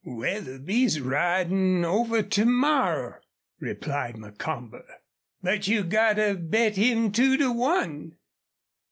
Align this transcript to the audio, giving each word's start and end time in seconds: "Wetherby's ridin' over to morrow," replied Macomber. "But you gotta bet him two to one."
"Wetherby's 0.03 0.99
ridin' 0.99 1.85
over 1.85 2.23
to 2.23 2.43
morrow," 2.47 3.19
replied 3.59 4.17
Macomber. 4.17 4.83
"But 5.43 5.67
you 5.67 5.83
gotta 5.83 6.33
bet 6.33 6.75
him 6.75 7.11
two 7.11 7.37
to 7.37 7.51
one." 7.51 8.17